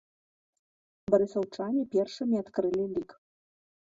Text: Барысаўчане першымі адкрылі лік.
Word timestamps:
Барысаўчане 1.15 1.83
першымі 1.93 2.35
адкрылі 2.45 2.83
лік. 2.97 3.09